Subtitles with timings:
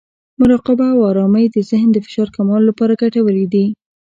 [0.39, 3.65] مراقبه او ارامۍ د ذهن د فشار کمولو لپاره ګټورې دي.